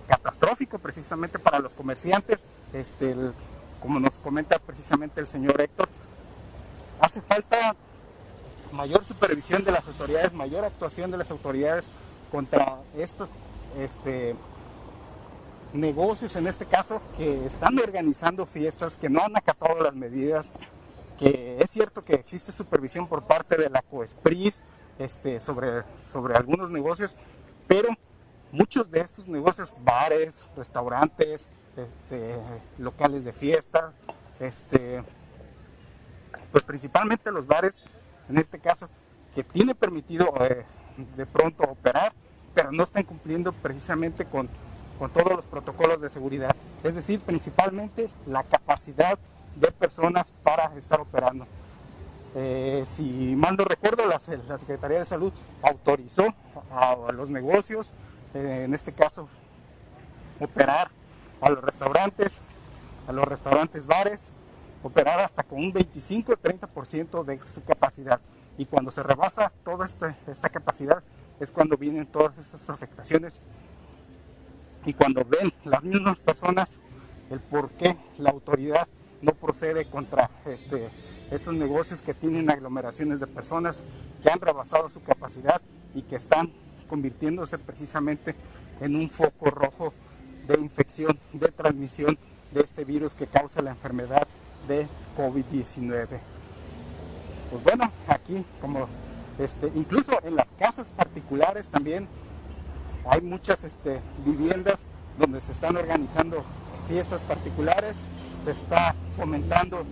catastrófico 0.08 0.78
precisamente 0.78 1.38
para 1.38 1.58
los 1.58 1.74
comerciantes, 1.74 2.46
este, 2.72 3.14
como 3.80 4.00
nos 4.00 4.18
comenta 4.18 4.58
precisamente 4.58 5.20
el 5.20 5.26
señor 5.26 5.60
Héctor, 5.60 5.88
hace 7.00 7.20
falta 7.22 7.76
mayor 8.72 9.04
supervisión 9.04 9.64
de 9.64 9.72
las 9.72 9.86
autoridades, 9.88 10.32
mayor 10.32 10.64
actuación 10.64 11.10
de 11.10 11.18
las 11.18 11.30
autoridades 11.30 11.90
contra 12.30 12.78
estos 12.96 13.28
este, 13.78 14.34
negocios, 15.72 16.36
en 16.36 16.46
este 16.46 16.66
caso, 16.66 17.02
que 17.16 17.46
están 17.46 17.78
organizando 17.78 18.46
fiestas, 18.46 18.96
que 18.96 19.08
no 19.08 19.22
han 19.22 19.36
acatado 19.36 19.82
las 19.82 19.94
medidas, 19.94 20.52
que 21.18 21.58
es 21.60 21.70
cierto 21.70 22.04
que 22.04 22.14
existe 22.14 22.52
supervisión 22.52 23.06
por 23.06 23.24
parte 23.24 23.56
de 23.56 23.70
la 23.70 23.82
COESPRIS, 23.82 24.62
este, 24.98 25.40
sobre, 25.40 25.84
algunos 26.34 26.70
negocios, 26.70 27.16
pero 27.66 27.88
muchos 28.50 28.90
de 28.90 29.00
estos 29.00 29.28
negocios, 29.28 29.72
bares, 29.82 30.44
restaurantes, 30.56 31.48
este, 31.76 32.36
locales 32.78 33.24
de 33.24 33.32
fiesta, 33.32 33.92
pues 36.50 36.64
principalmente 36.64 37.30
los 37.30 37.46
bares, 37.46 37.78
en 38.32 38.38
este 38.38 38.58
caso, 38.58 38.88
que 39.34 39.44
tiene 39.44 39.74
permitido 39.74 40.34
eh, 40.40 40.64
de 41.16 41.26
pronto 41.26 41.64
operar, 41.64 42.12
pero 42.54 42.72
no 42.72 42.82
están 42.82 43.04
cumpliendo 43.04 43.52
precisamente 43.52 44.24
con, 44.24 44.48
con 44.98 45.10
todos 45.10 45.32
los 45.32 45.46
protocolos 45.46 46.00
de 46.00 46.08
seguridad, 46.08 46.56
es 46.82 46.94
decir, 46.94 47.20
principalmente 47.20 48.08
la 48.26 48.42
capacidad 48.42 49.18
de 49.56 49.70
personas 49.70 50.32
para 50.42 50.74
estar 50.76 51.00
operando. 51.00 51.46
Eh, 52.34 52.84
si 52.86 53.36
mal 53.36 53.56
no 53.56 53.64
recuerdo, 53.64 54.06
la, 54.06 54.18
Secretaría 54.18 55.00
de 55.00 55.04
Salud 55.04 55.32
autorizó 55.62 56.24
a, 56.70 56.96
los 57.12 57.28
negocios, 57.28 57.92
eh, 58.32 58.62
en 58.64 58.72
este 58.72 58.92
caso, 58.92 59.28
operar 60.40 60.88
a 61.42 61.50
los 61.50 61.62
restaurantes, 61.62 62.40
a 63.06 63.12
los 63.12 63.26
restaurantes 63.26 63.86
bares, 63.86 64.30
operar 64.82 65.20
hasta 65.20 65.42
con 65.42 65.58
un 65.58 65.72
25-30% 65.72 67.24
de 67.24 67.44
su 67.44 67.64
capacidad. 67.64 68.20
Y 68.58 68.66
cuando 68.66 68.90
se 68.90 69.02
rebasa 69.02 69.52
toda 69.64 69.86
esta, 69.86 70.16
esta 70.26 70.48
capacidad 70.48 71.02
es 71.40 71.50
cuando 71.50 71.76
vienen 71.76 72.06
todas 72.06 72.38
estas 72.38 72.70
afectaciones 72.70 73.40
y 74.84 74.92
cuando 74.94 75.24
ven 75.24 75.52
las 75.64 75.82
mismas 75.82 76.20
personas 76.20 76.78
el 77.30 77.40
por 77.40 77.70
qué 77.70 77.96
la 78.18 78.30
autoridad 78.30 78.86
no 79.22 79.32
procede 79.32 79.86
contra 79.86 80.30
este, 80.44 80.88
estos 81.30 81.54
negocios 81.54 82.02
que 82.02 82.14
tienen 82.14 82.50
aglomeraciones 82.50 83.20
de 83.20 83.26
personas 83.26 83.82
que 84.22 84.30
han 84.30 84.40
rebasado 84.40 84.90
su 84.90 85.02
capacidad 85.02 85.60
y 85.94 86.02
que 86.02 86.16
están 86.16 86.52
convirtiéndose 86.88 87.58
precisamente 87.58 88.34
en 88.80 88.96
un 88.96 89.08
foco 89.08 89.50
rojo 89.50 89.94
de 90.46 90.60
infección, 90.60 91.18
de 91.32 91.48
transmisión 91.48 92.18
de 92.52 92.60
este 92.60 92.84
virus 92.84 93.14
que 93.14 93.26
causa 93.26 93.62
la 93.62 93.70
enfermedad 93.70 94.26
de 94.68 94.86
COVID-19. 95.16 96.06
Pues 97.50 97.64
bueno, 97.64 97.90
aquí 98.08 98.44
como 98.60 98.88
este, 99.38 99.70
incluso 99.74 100.12
en 100.24 100.36
las 100.36 100.50
casas 100.52 100.90
particulares 100.90 101.68
también 101.68 102.08
hay 103.08 103.20
muchas 103.20 103.64
este, 103.64 104.00
viviendas 104.24 104.84
donde 105.18 105.40
se 105.40 105.52
están 105.52 105.76
organizando 105.76 106.42
fiestas 106.88 107.22
particulares, 107.22 107.96
se 108.44 108.52
está 108.52 108.94
fomentando 109.16 109.84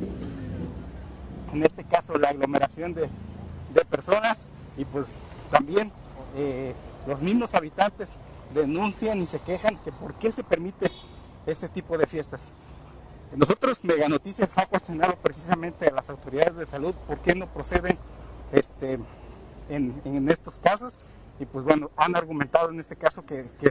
en 1.53 1.63
este 1.65 1.85
caso 1.85 2.17
la 2.19 2.29
aglomeración 2.29 2.95
de, 2.95 3.09
personas 3.89 4.47
y 4.77 4.85
pues 4.85 5.19
también 5.51 5.91
eh, 6.37 6.75
los 7.07 7.23
mismos 7.23 7.55
habitantes 7.55 8.11
denuncian 8.55 9.21
y 9.21 9.27
se 9.27 9.41
quejan 9.41 9.77
que 9.79 9.91
por 9.91 10.15
qué 10.15 10.31
se 10.31 10.45
permite 10.45 10.91
este 11.47 11.69
tipo 11.69 11.97
de 11.97 12.07
fiestas. 12.07 12.53
Nosotros, 13.37 13.85
Mega 13.85 14.09
Noticias, 14.09 14.59
ha 14.59 14.67
cuestionado 14.67 15.15
precisamente 15.17 15.87
a 15.87 15.93
las 15.93 16.11
autoridades 16.11 16.57
de 16.57 16.67
salud 16.67 16.95
por 17.07 17.19
qué 17.19 17.35
no 17.35 17.47
proceden 17.47 17.97
este, 18.53 18.99
en, 19.69 20.29
estos 20.29 20.59
casos 20.59 20.99
y 21.39 21.47
pues 21.47 21.65
bueno, 21.65 21.91
han 21.97 22.17
argumentado 22.17 22.71
en 22.71 22.81
este 22.81 22.97
caso 22.97 23.25
que, 23.25 23.47
que 23.61 23.71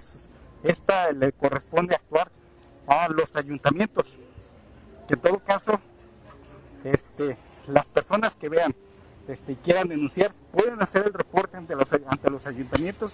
esta 0.64 1.12
le 1.12 1.34
corresponde 1.34 1.96
actuar 1.96 2.32
a 2.88 3.10
los 3.10 3.36
ayuntamientos. 3.36 4.14
Que 5.08 5.16
en 5.16 5.20
todo 5.20 5.40
caso, 5.40 5.80
este, 6.84 7.38
las 7.68 7.88
personas 7.88 8.36
que 8.36 8.48
vean 8.48 8.74
este, 9.28 9.52
y 9.52 9.56
quieran 9.58 9.90
denunciar 9.90 10.32
pueden 10.52 10.82
hacer 10.82 11.06
el 11.06 11.14
reporte 11.14 11.58
ante 11.58 11.76
los, 11.76 11.92
ante 11.92 12.30
los 12.30 12.48
ayuntamientos, 12.48 13.14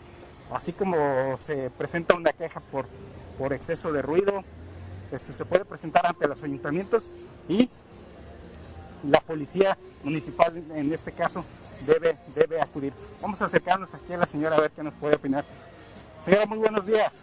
así 0.52 0.74
como 0.74 1.38
se 1.38 1.72
presenta 1.72 2.16
una 2.16 2.32
queja 2.32 2.60
por, 2.60 2.86
por 3.38 3.52
exceso 3.52 3.92
de 3.92 4.02
ruido, 4.02 4.44
se 5.22 5.46
puede 5.46 5.66
presentar 5.66 6.06
ante 6.06 6.28
los 6.28 6.44
ayuntamientos 6.44 7.10
y 7.48 7.70
la 9.04 9.20
policía 9.22 9.78
municipal 10.04 10.56
en 10.56 10.94
este 10.94 11.12
caso 11.12 11.46
debe, 11.86 12.18
debe 12.36 12.62
acudir. 12.62 12.94
Vamos 13.22 13.42
a 13.42 13.46
acercarnos 13.46 13.94
aquí 13.94 14.14
a 14.14 14.18
la 14.18 14.26
señora 14.26 14.56
a 14.56 14.62
ver 14.62 14.72
qué 14.72 14.84
nos 14.84 14.94
puede 14.96 15.16
opinar. 15.16 15.46
Señora, 16.24 16.46
muy 16.46 16.58
buenos 16.58 16.86
días. 16.86 17.20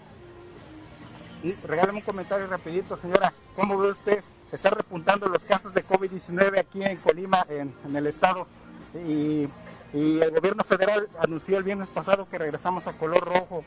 Regálame 1.66 1.98
un 1.98 2.04
comentario 2.04 2.46
rapidito, 2.46 2.96
señora. 2.96 3.32
¿Cómo 3.56 3.76
ve 3.76 3.90
usted? 3.90 4.22
Está 4.52 4.70
repuntando 4.70 5.28
los 5.28 5.42
casos 5.44 5.74
de 5.74 5.84
COVID-19 5.84 6.58
aquí 6.58 6.84
en 6.84 6.96
Colima, 6.98 7.44
en, 7.48 7.74
el 7.96 8.06
estado. 8.06 8.46
Y, 8.94 9.48
el 9.92 10.30
gobierno 10.30 10.64
federal 10.64 11.06
anunció 11.20 11.58
el 11.58 11.64
viernes 11.64 11.90
pasado 11.90 12.26
que 12.28 12.38
regresamos 12.38 12.86
a 12.86 12.92
color 12.94 13.24
rojo. 13.24 13.62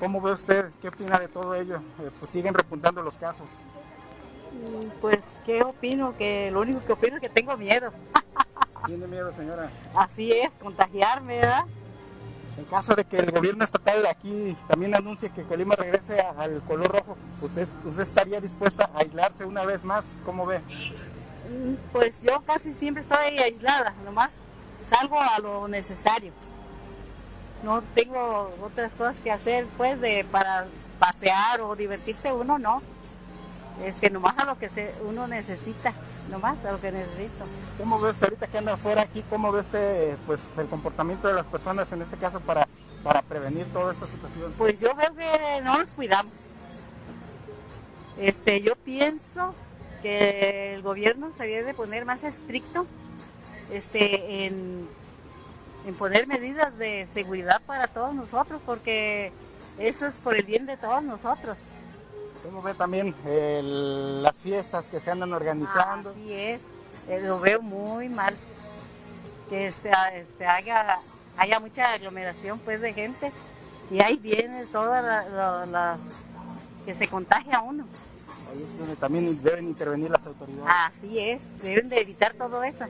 ¿Cómo 0.00 0.20
ve 0.20 0.32
usted? 0.32 0.70
¿Qué 0.80 0.88
opina 0.88 1.18
de 1.18 1.28
todo 1.28 1.54
ello? 1.54 1.82
Eh, 2.00 2.10
pues 2.18 2.30
siguen 2.30 2.54
repuntando 2.54 3.02
los 3.02 3.16
casos. 3.16 3.48
Mm, 4.52 4.88
pues, 5.02 5.40
¿qué 5.44 5.62
opino? 5.62 6.16
Que 6.16 6.50
lo 6.50 6.60
único 6.60 6.80
que 6.80 6.92
opino 6.92 7.16
es 7.16 7.20
que 7.20 7.28
tengo 7.28 7.56
miedo. 7.58 7.92
¿Tiene 8.86 9.06
miedo, 9.06 9.32
señora? 9.34 9.70
Así 9.94 10.32
es, 10.32 10.54
contagiarme, 10.54 11.38
¿verdad? 11.38 11.64
En 12.56 12.64
caso 12.64 12.94
de 12.96 13.04
que 13.04 13.18
el 13.18 13.30
gobierno 13.30 13.62
estatal 13.62 14.04
aquí 14.06 14.56
también 14.66 14.94
anuncie 14.94 15.30
que 15.30 15.44
Colima 15.44 15.76
regrese 15.76 16.20
al 16.20 16.60
color 16.62 16.90
rojo, 16.90 17.16
¿usted, 17.40 17.68
¿usted 17.84 18.02
estaría 18.02 18.40
dispuesta 18.40 18.90
a 18.94 19.00
aislarse 19.00 19.44
una 19.44 19.64
vez 19.64 19.84
más? 19.84 20.06
¿Cómo 20.24 20.44
ve? 20.44 20.60
Pues 21.92 22.22
yo 22.22 22.40
casi 22.42 22.72
siempre 22.72 23.02
estoy 23.02 23.38
aislada, 23.38 23.94
nomás 24.04 24.32
salgo 24.88 25.20
a 25.20 25.38
lo 25.38 25.68
necesario. 25.68 26.32
No 27.62 27.82
tengo 27.94 28.50
otras 28.62 28.94
cosas 28.94 29.16
que 29.20 29.32
hacer, 29.32 29.66
pues, 29.76 30.00
de 30.00 30.24
para 30.30 30.66
pasear 30.98 31.60
o 31.60 31.74
divertirse 31.74 32.32
uno, 32.32 32.58
no. 32.58 32.82
Este, 33.82 34.10
nomás 34.10 34.36
a 34.38 34.44
lo 34.44 34.58
que 34.58 34.68
se, 34.68 34.92
uno 35.04 35.28
necesita, 35.28 35.92
nomás 36.30 36.64
a 36.64 36.72
lo 36.72 36.80
que 36.80 36.90
necesito. 36.90 37.76
¿Cómo 37.78 38.00
ves 38.00 38.20
ahorita 38.22 38.46
que 38.48 38.58
anda 38.58 38.72
afuera 38.74 39.02
aquí? 39.02 39.24
¿Cómo 39.30 39.52
ves 39.52 39.66
este, 39.66 40.16
pues, 40.26 40.48
el 40.58 40.68
comportamiento 40.68 41.28
de 41.28 41.34
las 41.34 41.46
personas 41.46 41.90
en 41.92 42.02
este 42.02 42.16
caso 42.16 42.40
para, 42.40 42.66
para 43.04 43.22
prevenir 43.22 43.64
toda 43.72 43.92
esta 43.92 44.04
situación? 44.04 44.52
Pues 44.58 44.80
yo 44.80 44.92
creo 44.92 45.14
que 45.14 45.60
no 45.62 45.78
nos 45.78 45.90
cuidamos. 45.90 46.32
Este, 48.16 48.60
yo 48.60 48.74
pienso 48.76 49.52
que 50.02 50.74
el 50.74 50.82
gobierno 50.82 51.30
se 51.36 51.46
debe 51.46 51.64
de 51.64 51.74
poner 51.74 52.04
más 52.04 52.22
estricto 52.24 52.86
este, 53.72 54.46
en, 54.46 54.88
en 55.86 55.94
poner 55.96 56.26
medidas 56.26 56.76
de 56.78 57.06
seguridad 57.12 57.60
para 57.66 57.86
todos 57.88 58.14
nosotros, 58.14 58.60
porque 58.64 59.32
eso 59.78 60.06
es 60.06 60.16
por 60.16 60.34
el 60.36 60.44
bien 60.44 60.66
de 60.66 60.76
todos 60.76 61.02
nosotros. 61.04 61.56
¿Cómo 62.44 62.62
ve 62.62 62.72
también 62.74 63.14
el- 63.26 64.22
las 64.22 64.36
fiestas 64.36 64.86
que 64.86 65.00
se 65.00 65.10
andan 65.10 65.32
organizando? 65.32 66.10
Así 66.10 66.32
es, 66.32 66.60
eh, 67.08 67.20
lo 67.22 67.40
veo 67.40 67.60
muy 67.62 68.08
mal. 68.10 68.34
Que 69.48 69.66
este, 69.66 69.90
ah, 69.92 70.14
este, 70.14 70.46
haya, 70.46 70.94
haya 71.38 71.58
mucha 71.58 71.92
aglomeración 71.94 72.58
pues 72.60 72.80
de 72.80 72.92
gente 72.92 73.32
y 73.90 74.00
ahí 74.00 74.16
viene 74.18 74.64
toda 74.66 75.00
la, 75.02 75.24
la- 75.30 75.66
la- 75.66 75.98
que 76.88 76.94
se 76.94 77.06
contagia 77.06 77.60
uno. 77.60 77.84
Ahí 77.84 78.62
es 78.62 78.78
donde 78.78 78.96
también 78.96 79.42
deben 79.42 79.68
intervenir 79.68 80.08
las 80.10 80.24
autoridades. 80.26 80.72
Así 80.86 81.18
es, 81.18 81.42
deben 81.58 81.86
de 81.90 82.00
evitar 82.00 82.32
todo 82.32 82.62
eso. 82.62 82.86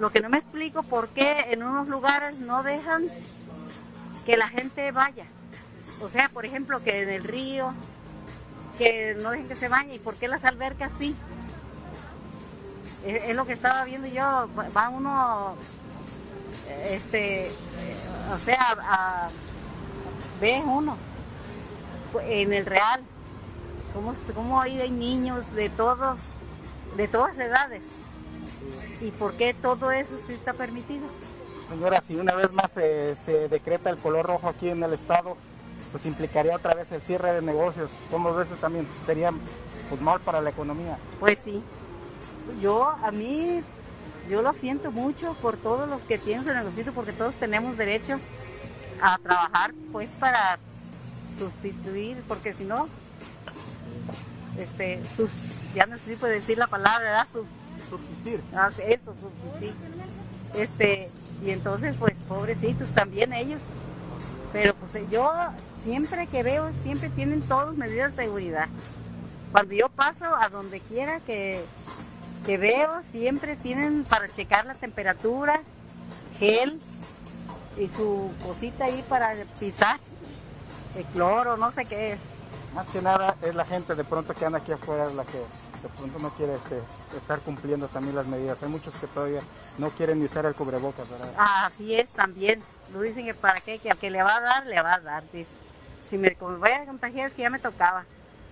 Lo 0.00 0.10
que 0.10 0.20
no 0.20 0.28
me 0.28 0.36
explico 0.36 0.82
por 0.82 1.08
qué 1.08 1.46
en 1.50 1.62
unos 1.62 1.88
lugares 1.88 2.40
no 2.40 2.62
dejan 2.62 3.02
que 4.26 4.36
la 4.36 4.48
gente 4.48 4.92
vaya. 4.92 5.24
O 6.02 6.08
sea, 6.08 6.28
por 6.28 6.44
ejemplo, 6.44 6.78
que 6.84 7.00
en 7.04 7.08
el 7.08 7.24
río, 7.24 7.72
que 8.76 9.16
no 9.22 9.30
dejen 9.30 9.48
que 9.48 9.54
se 9.54 9.70
bañe. 9.70 9.94
¿Y 9.94 9.98
por 9.98 10.14
qué 10.16 10.28
las 10.28 10.44
albercas 10.44 10.92
sí? 10.92 11.16
Es, 13.06 13.30
es 13.30 13.34
lo 13.34 13.46
que 13.46 13.54
estaba 13.54 13.82
viendo 13.86 14.08
yo. 14.08 14.50
Va- 14.76 14.90
uno, 14.90 15.56
este, 16.90 17.50
o 18.30 18.36
sea, 18.36 18.76
a- 18.82 19.28
ve 20.38 20.62
uno 20.66 20.98
en 22.28 22.52
el 22.52 22.66
real 22.66 23.00
cómo, 23.98 24.14
cómo 24.34 24.60
hay 24.60 24.90
niños 24.90 25.44
de 25.54 25.70
todos, 25.70 26.34
de 26.96 27.08
todas 27.08 27.36
edades. 27.38 27.84
¿Y 29.00 29.10
por 29.12 29.34
qué 29.34 29.54
todo 29.54 29.90
eso 29.90 30.16
sí 30.24 30.32
está 30.32 30.52
permitido? 30.52 31.06
Señora, 31.68 32.00
si 32.00 32.14
una 32.16 32.34
vez 32.34 32.52
más 32.52 32.70
se, 32.72 33.16
se 33.16 33.48
decreta 33.48 33.90
el 33.90 33.98
color 33.98 34.26
rojo 34.26 34.48
aquí 34.48 34.70
en 34.70 34.82
el 34.82 34.92
estado, 34.92 35.36
pues 35.90 36.06
implicaría 36.06 36.54
otra 36.54 36.74
vez 36.74 36.90
el 36.92 37.02
cierre 37.02 37.32
de 37.32 37.42
negocios. 37.42 37.90
¿Cómo 38.10 38.32
ves 38.34 38.48
eso 38.50 38.60
también? 38.60 38.86
Sería 39.04 39.32
pues, 39.88 40.00
mal 40.00 40.20
para 40.20 40.40
la 40.40 40.50
economía. 40.50 40.96
Pues 41.18 41.38
sí. 41.38 41.62
Yo, 42.60 42.88
a 42.88 43.10
mí, 43.10 43.60
yo 44.30 44.42
lo 44.42 44.54
siento 44.54 44.92
mucho 44.92 45.34
por 45.42 45.56
todos 45.56 45.88
los 45.88 46.00
que 46.02 46.18
tienen 46.18 46.44
su 46.44 46.54
negocio, 46.54 46.94
porque 46.94 47.12
todos 47.12 47.34
tenemos 47.34 47.76
derecho 47.76 48.16
a 49.02 49.18
trabajar, 49.18 49.74
pues, 49.92 50.12
para 50.20 50.56
sustituir, 51.36 52.16
porque 52.26 52.54
si 52.54 52.64
no, 52.64 52.88
este, 54.58 55.04
sus, 55.04 55.64
ya 55.74 55.86
no 55.86 55.96
sé 55.96 56.12
si 56.12 56.16
puede 56.16 56.34
decir 56.34 56.58
la 56.58 56.66
palabra, 56.66 57.04
¿verdad? 57.04 57.26
Subsistir. 57.78 58.42
Ah, 58.54 58.68
eso, 58.86 59.14
subsistir. 59.18 59.74
Este, 60.56 61.10
y 61.44 61.50
entonces, 61.50 61.96
pues, 61.98 62.16
pobrecitos 62.28 62.92
también 62.92 63.32
ellos. 63.32 63.60
Pero 64.52 64.74
pues 64.74 64.94
yo 65.10 65.30
siempre 65.80 66.26
que 66.26 66.42
veo, 66.42 66.72
siempre 66.72 67.10
tienen 67.10 67.40
todos 67.40 67.76
medidas 67.76 68.16
de 68.16 68.24
seguridad. 68.24 68.68
Cuando 69.52 69.74
yo 69.74 69.88
paso 69.88 70.24
a 70.24 70.48
donde 70.48 70.80
quiera 70.80 71.20
que, 71.20 71.58
que 72.44 72.58
veo, 72.58 72.90
siempre 73.12 73.56
tienen 73.56 74.04
para 74.04 74.28
checar 74.28 74.64
la 74.66 74.74
temperatura, 74.74 75.60
gel 76.34 76.78
y 77.78 77.88
su 77.88 78.32
cosita 78.42 78.84
ahí 78.84 79.04
para 79.08 79.30
pisar, 79.58 79.98
de 80.94 81.04
cloro, 81.12 81.56
no 81.56 81.70
sé 81.70 81.84
qué 81.84 82.12
es. 82.12 82.20
Más 82.74 82.86
que 82.88 83.00
nada 83.02 83.34
es 83.42 83.54
la 83.54 83.64
gente 83.64 83.94
de 83.94 84.04
pronto 84.04 84.34
que 84.34 84.44
anda 84.44 84.58
aquí 84.58 84.72
afuera 84.72 85.04
la 85.14 85.24
que 85.24 85.38
de 85.38 85.88
pronto 85.96 86.18
no 86.20 86.30
quiere 86.34 86.54
este, 86.54 86.76
estar 87.16 87.40
cumpliendo 87.40 87.88
también 87.88 88.14
las 88.14 88.26
medidas. 88.26 88.62
Hay 88.62 88.68
muchos 88.68 88.94
que 88.98 89.06
todavía 89.08 89.40
no 89.78 89.88
quieren 89.90 90.20
ni 90.20 90.26
usar 90.26 90.46
el 90.46 90.54
cubrebocas, 90.54 91.08
¿verdad? 91.10 91.34
Así 91.38 91.94
es 91.96 92.10
también. 92.10 92.62
Lo 92.92 93.00
dicen 93.00 93.26
que 93.26 93.34
para 93.34 93.60
qué, 93.60 93.78
que 93.78 93.90
al 93.90 93.98
que 93.98 94.10
le 94.10 94.22
va 94.22 94.36
a 94.36 94.40
dar, 94.40 94.66
le 94.66 94.80
va 94.82 94.94
a 94.94 95.00
dar. 95.00 95.24
dice. 95.32 95.52
Si 96.08 96.16
me 96.18 96.36
voy 96.40 96.70
a 96.70 96.86
contagiar 96.86 97.26
es 97.28 97.34
que 97.34 97.42
ya 97.42 97.50
me 97.50 97.58
tocaba. 97.58 98.04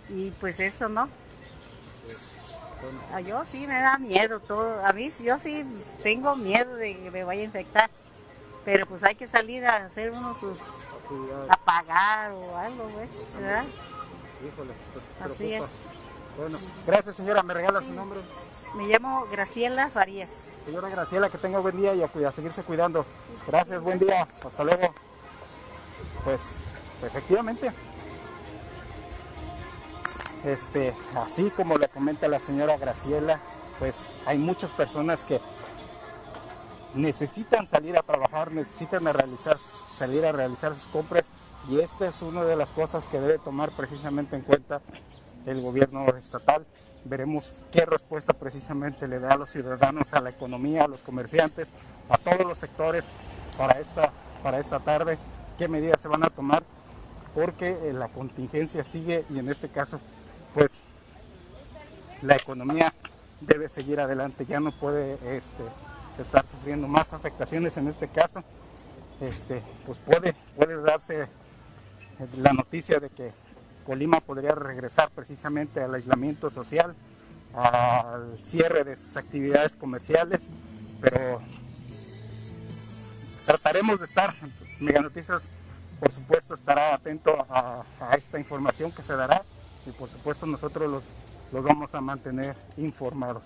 Y 0.09 0.31
pues 0.33 0.61
eso 0.61 0.88
no. 0.88 1.09
A 3.12 3.21
yo 3.21 3.43
sí 3.51 3.67
me 3.67 3.75
da 3.81 3.99
miedo 3.99 4.40
todo. 4.40 4.85
A 4.87 4.93
mí 4.93 5.11
sí- 5.11 5.25
yo 5.25 5.38
sí 5.38 5.64
tengo 6.03 6.37
miedo 6.37 6.75
de 6.77 6.97
que 6.99 7.11
me 7.11 7.25
vaya 7.25 7.43
a 7.43 7.45
infectar. 7.45 7.90
Pero 8.64 8.87
pues 8.87 9.05
hay 9.05 9.14
que 9.14 9.29
salir 9.29 9.64
a 9.64 9.87
hacer 9.87 10.11
uno 10.11 10.35
sus 10.38 10.59
a 11.49 11.57
pagar 11.59 12.33
o 12.33 12.57
algo, 12.59 12.88
pues, 12.88 13.38
¿verdad? 13.40 13.64
Híjole, 14.44 14.75
pues 14.92 15.33
Así 15.33 15.44
preocupa. 15.44 15.70
es. 15.70 16.07
Bueno, 16.37 16.59
gracias 16.87 17.16
señora, 17.16 17.42
me 17.42 17.55
regala 17.55 17.81
su 17.81 17.94
nombre. 17.94 18.20
Me 18.77 18.87
llamo 18.88 19.27
Graciela 19.31 19.88
Farías. 19.88 20.29
Señora 20.66 20.90
Graciela, 20.90 21.31
que 21.31 21.38
tenga 21.38 21.61
buen 21.61 21.79
día 21.79 21.94
y 21.94 22.03
a, 22.03 22.33
seguirse 22.33 22.62
cuidando. 22.62 23.07
Gracias, 23.46 23.81
buen 23.81 23.99
día, 23.99 24.22
hasta 24.22 24.64
luego. 24.64 24.92
Pues, 26.25 26.57
efectivamente. 27.03 27.72
Este, 30.44 30.94
así 31.16 31.51
como 31.51 31.79
le 31.79 31.88
comenta 31.88 32.29
la 32.29 32.38
señora 32.38 32.77
Graciela, 32.77 33.40
pues 33.79 34.05
hay 34.27 34.37
muchas 34.37 34.72
personas 34.72 35.25
que 35.25 35.40
necesitan 36.94 37.66
salir 37.66 37.96
a 37.96 38.03
trabajar, 38.03 38.53
necesitan 38.53 39.07
a 39.07 39.12
realizar, 39.12 39.57
salir 39.57 40.25
a 40.27 40.33
realizar 40.33 40.77
sus 40.77 40.88
compras 40.88 41.25
y 41.68 41.81
esta 41.81 42.07
es 42.07 42.22
una 42.22 42.44
de 42.44 42.57
las 42.57 42.68
cosas 42.70 43.07
que 43.09 43.20
debe 43.20 43.38
tomar 43.38 43.70
precisamente 43.70 44.37
en 44.37 44.42
cuenta 44.42 44.81
el 45.46 45.61
gobierno 45.61 46.07
estatal. 46.16 46.66
Veremos 47.05 47.55
qué 47.72 47.85
respuesta 47.85 48.33
precisamente 48.33 49.09
le 49.09 49.18
da 49.18 49.33
a 49.33 49.37
los 49.37 49.50
ciudadanos, 49.50 50.12
a 50.12 50.20
la 50.20 50.31
economía, 50.31 50.85
a 50.85 50.88
los 50.88 51.02
comerciantes, 51.02 51.70
a 52.09 52.18
todos 52.18 52.46
los 52.46 52.59
sectores 52.59 53.09
para 53.57 53.81
esta, 53.81 54.12
para 54.42 54.59
esta 54.59 54.81
tarde, 54.81 55.18
qué 55.59 55.68
medidas 55.68 56.00
se 56.00 56.09
van 56.09 56.24
a 56.24 56.31
tomar, 56.31 56.62
porque 57.35 57.70
eh, 57.70 57.92
la 57.92 58.09
contingencia 58.09 58.85
sigue 58.85 59.24
y 59.31 59.38
en 59.38 59.48
este 59.48 59.68
caso, 59.68 60.00
pues 60.55 60.83
la 62.22 62.37
economía 62.37 62.92
debe 63.40 63.68
seguir 63.68 64.00
adelante, 64.00 64.46
ya 64.46 64.61
no 64.61 64.72
puede 64.79 65.14
este, 65.37 65.64
estar 66.18 66.46
sufriendo 66.46 66.88
más 66.88 67.12
afectaciones 67.12 67.76
en 67.76 67.88
este 67.88 68.09
caso. 68.09 68.42
Este, 69.20 69.62
pues 69.87 69.98
puede, 69.98 70.35
puede 70.57 70.81
darse 70.83 71.26
la 72.37 72.52
noticia 72.52 72.98
de 72.98 73.11
que 73.11 73.33
Colima 73.85 74.20
podría 74.20 74.52
regresar 74.55 75.11
precisamente 75.11 75.81
al 75.81 75.94
aislamiento 75.94 76.50
social, 76.50 76.94
al 77.55 78.38
cierre 78.44 78.85
de 78.85 78.96
sus 78.96 79.16
actividades 79.16 79.76
comerciales, 79.76 80.42
pero 81.00 81.40
trataremos 83.46 84.00
de 84.00 84.07
estar. 84.07 84.33
Mega 84.81 85.00
Noticias, 85.00 85.48
por 86.00 86.12
supuesto, 86.12 86.55
estará 86.55 86.94
atento 86.94 87.46
a, 87.48 87.85
a 88.00 88.14
esta 88.14 88.38
información 88.38 88.92
que 88.92 89.02
se 89.02 89.14
dará 89.16 89.42
y 89.87 89.90
por 89.92 90.11
supuesto 90.11 90.44
nosotros 90.46 90.90
los, 90.90 91.05
los 91.52 91.64
vamos 91.64 91.94
a 91.94 92.00
mantener 92.00 92.55
informados. 92.76 93.42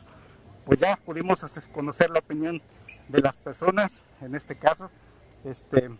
Pues 0.64 0.80
ya 0.80 0.96
pudimos 0.96 1.44
hacer- 1.44 1.64
conocer 1.72 2.10
la 2.10 2.18
opinión 2.20 2.60
de 3.08 3.20
las 3.20 3.36
personas, 3.36 4.02
en 4.20 4.34
este 4.34 4.56
caso, 4.56 4.90
este, 5.44 5.90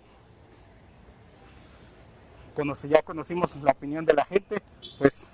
conoce- 2.61 2.89
ya 2.89 3.03
conocimos 3.03 3.57
la 3.63 3.73
opinión 3.73 4.05
de 4.05 4.13
la 4.15 4.25
gente, 4.25 4.61
pues 4.99 5.25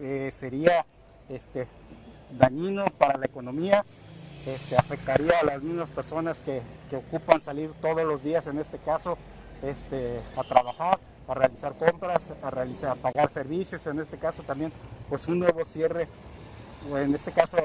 eh, 0.00 0.30
sería 0.32 0.84
este, 1.28 1.66
dañino 2.38 2.86
para 2.98 3.18
la 3.18 3.26
economía, 3.26 3.84
este, 4.46 4.76
afectaría 4.76 5.38
a 5.40 5.44
las 5.44 5.62
mismas 5.62 5.90
personas 5.90 6.40
que, 6.40 6.62
que 6.90 6.96
ocupan 6.96 7.40
salir 7.40 7.70
todos 7.82 8.04
los 8.04 8.22
días, 8.22 8.46
en 8.46 8.58
este 8.58 8.78
caso, 8.78 9.18
este, 9.62 10.20
a 10.36 10.42
trabajar, 10.44 10.98
a 11.28 11.34
realizar 11.34 11.74
compras, 11.76 12.32
a, 12.42 12.50
realizar, 12.50 12.90
a 12.90 12.94
pagar 12.96 13.30
servicios, 13.32 13.86
en 13.86 14.00
este 14.00 14.18
caso 14.18 14.42
también, 14.42 14.72
pues 15.08 15.26
un 15.28 15.38
nuevo 15.38 15.64
cierre, 15.64 16.08
en 16.94 17.14
este 17.14 17.32
caso 17.32 17.56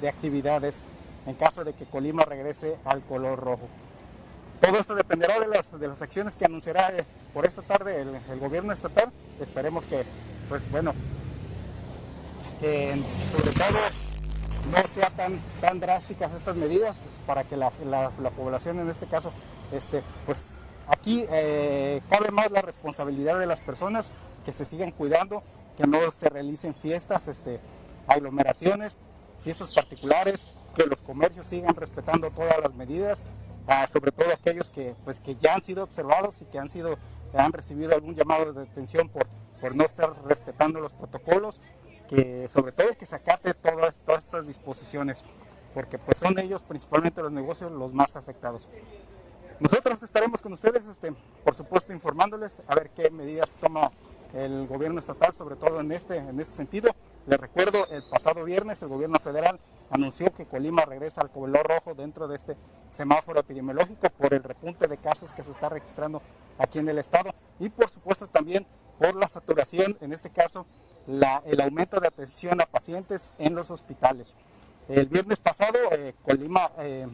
de 0.00 0.08
actividades, 0.08 0.82
en 1.26 1.34
caso 1.34 1.64
de 1.64 1.72
que 1.72 1.86
Colima 1.86 2.24
regrese 2.24 2.76
al 2.84 3.02
color 3.02 3.38
rojo. 3.38 3.68
Todo 4.60 4.78
eso 4.78 4.94
dependerá 4.94 5.38
de 5.40 5.48
las, 5.48 5.78
de 5.78 5.88
las 5.88 6.00
acciones 6.00 6.36
que 6.36 6.44
anunciará 6.46 6.90
eh, 6.96 7.04
por 7.34 7.44
esta 7.44 7.62
tarde 7.62 8.00
el, 8.02 8.38
gobierno 8.40 8.72
estatal. 8.72 9.12
Esperemos 9.40 9.86
que, 9.86 10.04
pues 10.48 10.62
bueno, 10.70 10.94
que 12.60 12.96
sobre 13.02 13.50
todo 13.52 13.78
no 14.70 14.88
sean 14.88 15.12
tan, 15.16 15.38
tan 15.60 15.80
drásticas 15.80 16.32
estas 16.32 16.56
medidas 16.56 16.98
pues, 17.00 17.18
para 17.26 17.44
que 17.44 17.56
la, 17.56 17.70
la- 17.84 18.12
la 18.20 18.30
población 18.30 18.78
en 18.80 18.88
este 18.88 19.06
caso, 19.06 19.32
este, 19.72 20.02
pues 20.24 20.50
aquí 20.88 21.26
eh, 21.30 22.00
cabe 22.08 22.30
más 22.30 22.50
la 22.50 22.62
responsabilidad 22.62 23.38
de 23.38 23.46
las 23.46 23.60
personas 23.60 24.12
que 24.46 24.52
se 24.52 24.64
sigan 24.64 24.92
cuidando, 24.92 25.42
que 25.76 25.86
no 25.86 26.10
se 26.10 26.28
realicen 26.30 26.74
fiestas, 26.74 27.28
este, 27.28 27.60
aglomeraciones, 28.06 28.96
fiestas 29.42 29.74
particulares, 29.74 30.46
que 30.74 30.86
los 30.86 31.02
comercios 31.02 31.46
sigan 31.46 31.74
respetando 31.74 32.30
todas 32.30 32.56
las 32.62 32.74
medidas, 32.74 33.24
ah, 33.66 33.86
sobre 33.86 34.12
todo 34.12 34.32
aquellos 34.32 34.70
que, 34.70 34.94
pues, 35.04 35.20
que 35.20 35.36
ya 35.36 35.54
han 35.54 35.62
sido 35.62 35.84
observados 35.84 36.42
y 36.42 36.46
que 36.46 36.58
han, 36.58 36.68
sido, 36.68 36.96
han 37.34 37.52
recibido 37.52 37.94
algún 37.94 38.14
llamado 38.14 38.52
de 38.52 38.60
detención 38.60 39.08
por, 39.08 39.26
por 39.60 39.74
no 39.74 39.84
estar 39.84 40.12
respetando 40.24 40.80
los 40.80 40.92
protocolos, 40.92 41.60
que 42.08 42.46
sobre 42.50 42.72
todo 42.72 42.96
que 42.98 43.06
se 43.06 43.16
acate 43.16 43.54
todas, 43.54 44.00
todas 44.00 44.24
estas 44.24 44.46
disposiciones, 44.46 45.24
porque 45.72 45.98
pues 45.98 46.18
son 46.18 46.38
ellos 46.38 46.62
principalmente 46.62 47.22
los 47.22 47.32
negocios 47.32 47.72
los 47.72 47.92
más 47.92 48.16
afectados. 48.16 48.68
Nosotros 49.60 50.02
estaremos 50.02 50.42
con 50.42 50.52
ustedes, 50.52 50.86
este, 50.88 51.14
por 51.44 51.54
supuesto, 51.54 51.92
informándoles 51.92 52.62
a 52.66 52.74
ver 52.74 52.90
qué 52.90 53.08
medidas 53.10 53.54
toma 53.54 53.90
el 54.34 54.66
gobierno 54.66 54.98
estatal, 54.98 55.32
sobre 55.32 55.56
todo 55.56 55.80
en 55.80 55.92
este, 55.92 56.18
en 56.18 56.40
este 56.40 56.54
sentido. 56.54 56.90
Les 57.26 57.40
recuerdo, 57.40 57.86
el 57.90 58.02
pasado 58.02 58.44
viernes 58.44 58.82
el 58.82 58.88
gobierno 58.88 59.18
federal 59.18 59.58
anunció 59.90 60.32
que 60.32 60.46
Colima 60.46 60.84
regresa 60.84 61.20
al 61.20 61.30
color 61.30 61.66
rojo 61.66 61.94
dentro 61.94 62.28
de 62.28 62.36
este 62.36 62.56
semáforo 62.90 63.40
epidemiológico 63.40 64.08
por 64.10 64.34
el 64.34 64.42
repunte 64.42 64.88
de 64.88 64.96
casos 64.96 65.32
que 65.32 65.42
se 65.42 65.52
está 65.52 65.68
registrando 65.68 66.22
aquí 66.58 66.78
en 66.78 66.88
el 66.88 66.98
estado 66.98 67.30
y 67.60 67.68
por 67.68 67.90
supuesto 67.90 68.26
también 68.26 68.66
por 68.98 69.14
la 69.14 69.28
saturación, 69.28 69.96
en 70.00 70.12
este 70.12 70.30
caso 70.30 70.66
el 71.06 71.60
aumento 71.60 72.00
de 72.00 72.08
atención 72.08 72.60
a 72.60 72.66
pacientes 72.66 73.34
en 73.38 73.54
los 73.54 73.70
hospitales. 73.70 74.34
El 74.88 75.06
viernes 75.06 75.40
pasado 75.40 75.78
eh, 75.92 76.14
Colima 76.24 76.70
eh, 76.78 77.06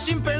perder 0.00 0.39